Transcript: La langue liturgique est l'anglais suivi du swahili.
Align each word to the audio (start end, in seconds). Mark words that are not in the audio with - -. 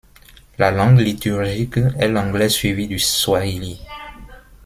La 0.57 0.71
langue 0.71 0.99
liturgique 1.01 1.77
est 1.77 2.07
l'anglais 2.07 2.49
suivi 2.49 2.87
du 2.87 2.97
swahili. 2.97 3.79